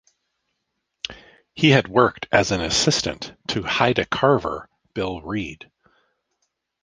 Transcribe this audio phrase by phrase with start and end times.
[1.53, 5.69] He had worked as an assistant to Haida carver Bill Reid.